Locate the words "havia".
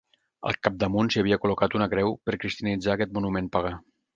1.23-1.39